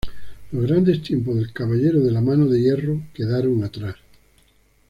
Los 0.51 0.63
grandes 0.63 1.03
tiempos 1.03 1.35
del 1.35 1.53
""caballero 1.53 1.99
de 1.99 2.09
la 2.11 2.21
mano 2.21 2.47
de 2.47 2.59
hierro"" 2.59 3.03
quedaron 3.13 3.63
atrás. 3.63 3.97